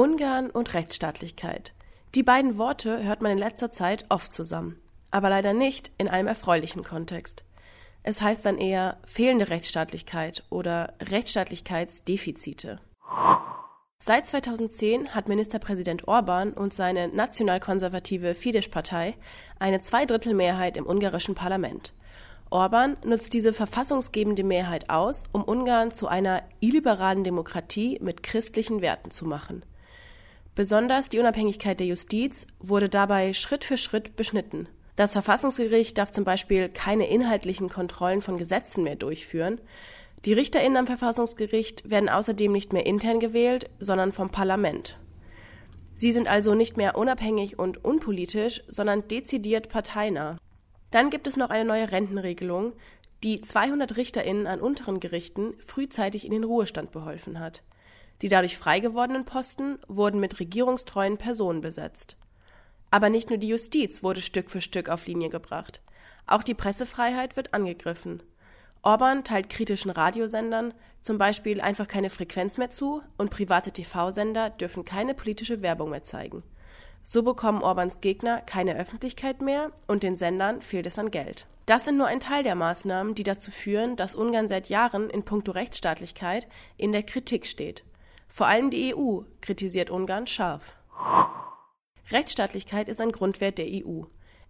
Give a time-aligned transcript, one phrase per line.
[0.00, 1.74] Ungarn und Rechtsstaatlichkeit.
[2.14, 4.80] Die beiden Worte hört man in letzter Zeit oft zusammen,
[5.10, 7.44] aber leider nicht in einem erfreulichen Kontext.
[8.02, 12.80] Es heißt dann eher fehlende Rechtsstaatlichkeit oder Rechtsstaatlichkeitsdefizite.
[14.02, 19.16] Seit 2010 hat Ministerpräsident Orban und seine nationalkonservative Fidesz-Partei
[19.58, 21.92] eine Zweidrittelmehrheit im ungarischen Parlament.
[22.48, 29.10] Orban nutzt diese verfassungsgebende Mehrheit aus, um Ungarn zu einer illiberalen Demokratie mit christlichen Werten
[29.10, 29.62] zu machen.
[30.60, 34.68] Besonders die Unabhängigkeit der Justiz wurde dabei Schritt für Schritt beschnitten.
[34.94, 39.58] Das Verfassungsgericht darf zum Beispiel keine inhaltlichen Kontrollen von Gesetzen mehr durchführen.
[40.26, 44.98] Die RichterInnen am Verfassungsgericht werden außerdem nicht mehr intern gewählt, sondern vom Parlament.
[45.96, 50.36] Sie sind also nicht mehr unabhängig und unpolitisch, sondern dezidiert parteinah.
[50.90, 52.74] Dann gibt es noch eine neue Rentenregelung,
[53.24, 57.62] die 200 RichterInnen an unteren Gerichten frühzeitig in den Ruhestand beholfen hat.
[58.22, 62.16] Die dadurch frei gewordenen Posten wurden mit regierungstreuen Personen besetzt.
[62.90, 65.80] Aber nicht nur die Justiz wurde Stück für Stück auf Linie gebracht.
[66.26, 68.22] Auch die Pressefreiheit wird angegriffen.
[68.82, 74.84] Orban teilt kritischen Radiosendern zum Beispiel einfach keine Frequenz mehr zu und private TV-Sender dürfen
[74.84, 76.42] keine politische Werbung mehr zeigen.
[77.04, 81.46] So bekommen Orbans Gegner keine Öffentlichkeit mehr und den Sendern fehlt es an Geld.
[81.66, 85.24] Das sind nur ein Teil der Maßnahmen, die dazu führen, dass Ungarn seit Jahren in
[85.24, 86.46] puncto Rechtsstaatlichkeit
[86.76, 87.84] in der Kritik steht.
[88.30, 90.76] Vor allem die EU kritisiert Ungarn scharf.
[92.10, 94.04] Rechtsstaatlichkeit ist ein Grundwert der EU.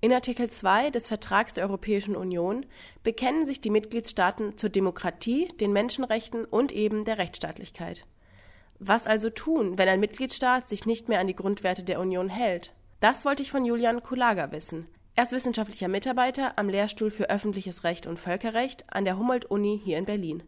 [0.00, 2.64] In Artikel 2 des Vertrags der Europäischen Union
[3.02, 8.06] bekennen sich die Mitgliedstaaten zur Demokratie, den Menschenrechten und eben der Rechtsstaatlichkeit.
[8.78, 12.72] Was also tun, wenn ein Mitgliedstaat sich nicht mehr an die Grundwerte der Union hält?
[13.00, 14.86] Das wollte ich von Julian Kulaga wissen.
[15.16, 19.98] Er ist wissenschaftlicher Mitarbeiter am Lehrstuhl für öffentliches Recht und Völkerrecht an der Humboldt-Uni hier
[19.98, 20.42] in Berlin.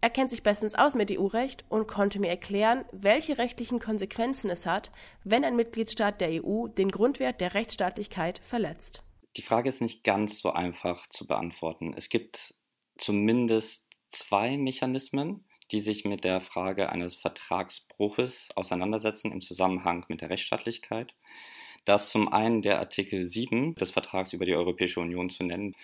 [0.00, 4.64] Er kennt sich bestens aus mit EU-Recht und konnte mir erklären, welche rechtlichen Konsequenzen es
[4.64, 4.92] hat,
[5.24, 9.02] wenn ein Mitgliedstaat der EU den Grundwert der Rechtsstaatlichkeit verletzt.
[9.36, 11.94] Die Frage ist nicht ganz so einfach zu beantworten.
[11.96, 12.54] Es gibt
[12.96, 20.30] zumindest zwei Mechanismen, die sich mit der Frage eines Vertragsbruches auseinandersetzen im Zusammenhang mit der
[20.30, 21.14] Rechtsstaatlichkeit.
[21.84, 25.74] Das ist zum einen der Artikel 7 des Vertrags über die Europäische Union zu nennen.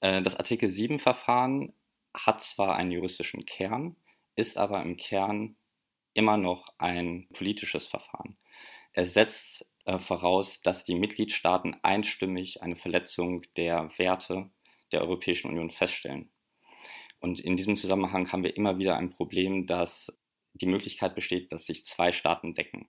[0.00, 1.72] Äh, das Artikel 7 Verfahren
[2.14, 3.96] hat zwar einen juristischen Kern,
[4.36, 5.56] ist aber im Kern
[6.14, 8.38] immer noch ein politisches Verfahren.
[8.92, 14.50] Er setzt äh, voraus, dass die Mitgliedstaaten einstimmig eine Verletzung der Werte
[14.92, 16.30] der Europäischen Union feststellen.
[17.20, 20.12] Und in diesem Zusammenhang haben wir immer wieder ein Problem, dass
[20.52, 22.88] die Möglichkeit besteht, dass sich zwei Staaten decken.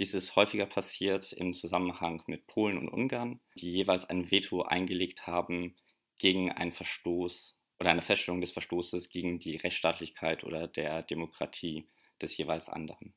[0.00, 5.28] Dies ist häufiger passiert im Zusammenhang mit Polen und Ungarn, die jeweils ein Veto eingelegt
[5.28, 5.76] haben
[6.18, 11.88] gegen einen Verstoß oder eine Feststellung des Verstoßes gegen die Rechtsstaatlichkeit oder der Demokratie
[12.20, 13.14] des jeweils anderen.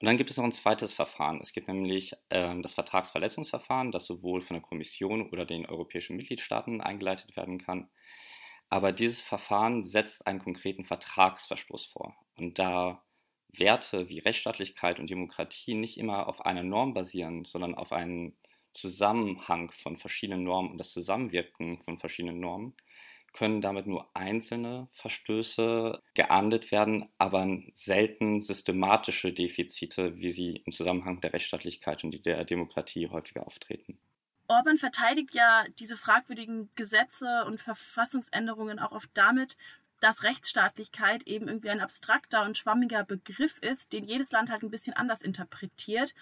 [0.00, 1.40] Und dann gibt es noch ein zweites Verfahren.
[1.40, 6.80] Es gibt nämlich äh, das Vertragsverletzungsverfahren, das sowohl von der Kommission oder den europäischen Mitgliedstaaten
[6.80, 7.88] eingeleitet werden kann.
[8.68, 12.16] Aber dieses Verfahren setzt einen konkreten Vertragsverstoß vor.
[12.38, 13.04] Und da
[13.58, 18.36] Werte wie Rechtsstaatlichkeit und Demokratie nicht immer auf einer Norm basieren, sondern auf einem
[18.72, 22.74] Zusammenhang von verschiedenen Normen und das Zusammenwirken von verschiedenen Normen,
[23.34, 31.20] können damit nur einzelne Verstöße geahndet werden, aber selten systematische Defizite, wie sie im Zusammenhang
[31.20, 33.98] der Rechtsstaatlichkeit und der Demokratie häufiger auftreten.
[34.46, 39.56] Orban verteidigt ja diese fragwürdigen Gesetze und Verfassungsänderungen auch oft damit,
[40.00, 44.70] dass Rechtsstaatlichkeit eben irgendwie ein abstrakter und schwammiger Begriff ist, den jedes Land halt ein
[44.70, 46.14] bisschen anders interpretiert.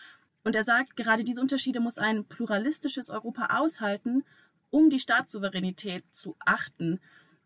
[0.44, 4.24] Und er sagt, gerade diese Unterschiede muss ein pluralistisches Europa aushalten
[4.72, 6.98] um die Staatssouveränität zu achten.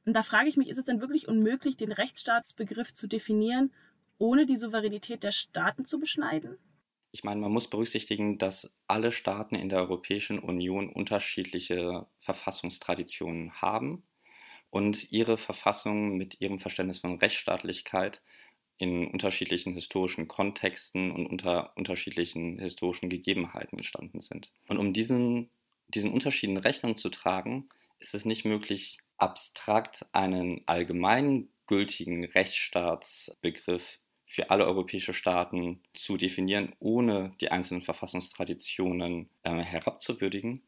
[0.06, 3.72] Und da frage ich mich, ist es denn wirklich unmöglich, den Rechtsstaatsbegriff zu definieren,
[4.18, 6.56] ohne die Souveränität der Staaten zu beschneiden?
[7.10, 14.04] Ich meine, man muss berücksichtigen, dass alle Staaten in der Europäischen Union unterschiedliche Verfassungstraditionen haben
[14.70, 18.22] und ihre Verfassung mit ihrem Verständnis von Rechtsstaatlichkeit
[18.78, 24.52] in unterschiedlichen historischen Kontexten und unter unterschiedlichen historischen Gegebenheiten entstanden sind.
[24.68, 25.50] Und um diesen
[25.88, 27.68] diesen Unterschieden Rechnung zu tragen,
[27.98, 37.34] ist es nicht möglich, abstrakt einen allgemeingültigen Rechtsstaatsbegriff für alle europäische Staaten zu definieren, ohne
[37.40, 40.62] die einzelnen Verfassungstraditionen äh, herabzuwürdigen.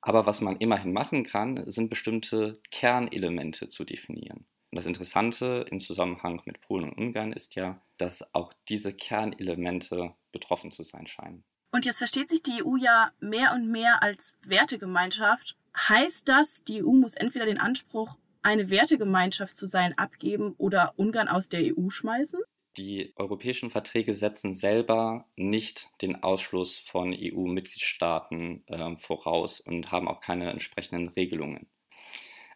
[0.00, 4.46] Aber was man immerhin machen kann, sind bestimmte Kernelemente zu definieren.
[4.70, 10.14] Und das Interessante im Zusammenhang mit Polen und Ungarn ist ja, dass auch diese Kernelemente
[10.32, 11.44] betroffen zu sein scheinen.
[11.70, 15.56] Und jetzt versteht sich die EU ja mehr und mehr als Wertegemeinschaft.
[15.76, 21.28] Heißt das, die EU muss entweder den Anspruch, eine Wertegemeinschaft zu sein, abgeben oder Ungarn
[21.28, 22.40] aus der EU schmeißen?
[22.78, 30.20] Die europäischen Verträge setzen selber nicht den Ausschluss von EU-Mitgliedstaaten äh, voraus und haben auch
[30.20, 31.66] keine entsprechenden Regelungen.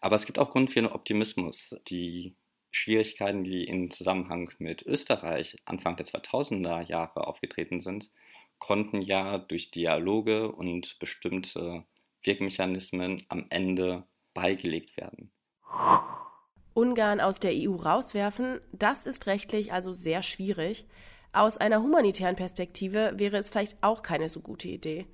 [0.00, 1.76] Aber es gibt auch Grund für einen Optimismus.
[1.88, 2.36] Die
[2.70, 8.10] Schwierigkeiten, die im Zusammenhang mit Österreich Anfang der 2000er Jahre aufgetreten sind,
[8.62, 11.82] konnten ja durch Dialoge und bestimmte
[12.22, 14.04] Wirkmechanismen am Ende
[14.34, 15.32] beigelegt werden.
[16.72, 20.86] Ungarn aus der EU rauswerfen, das ist rechtlich also sehr schwierig.
[21.32, 25.08] Aus einer humanitären Perspektive wäre es vielleicht auch keine so gute Idee.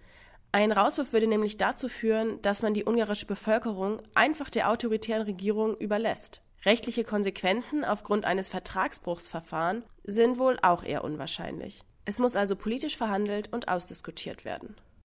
[0.53, 5.75] Ein Rauswurf würde nämlich dazu führen, dass man die ungarische Bevölkerung einfach der autoritären Regierung
[5.79, 6.43] überlässt.
[6.67, 11.83] Rechtliche Konsequenzen aufgrund eines Vertragsbruchsverfahrens sind wohl auch eher unwahrscheinlich.
[12.09, 14.75] Es muss also politisch verhandelt und ausdiskutiert werden.